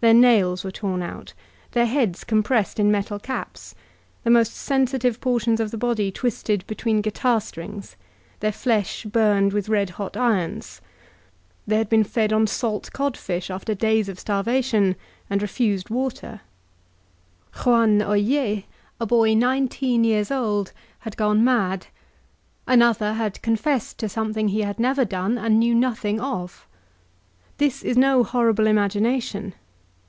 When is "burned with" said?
9.02-9.68